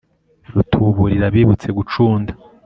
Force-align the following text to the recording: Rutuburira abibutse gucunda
Rutuburira 0.53 1.23
abibutse 1.27 1.67
gucunda 1.77 2.31